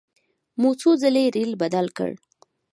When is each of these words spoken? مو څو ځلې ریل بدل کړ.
مو 0.59 0.69
څو 0.79 0.89
ځلې 1.01 1.23
ریل 1.35 1.51
بدل 1.63 1.87
کړ. 1.97 2.11